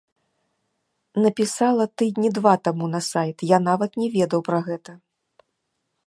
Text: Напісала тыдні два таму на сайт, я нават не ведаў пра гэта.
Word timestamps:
Напісала 1.25 1.85
тыдні 2.01 2.29
два 2.37 2.53
таму 2.67 2.85
на 2.95 3.01
сайт, 3.11 3.37
я 3.55 3.59
нават 3.69 3.91
не 4.05 4.07
ведаў 4.15 4.39
пра 4.47 4.59
гэта. 4.71 4.91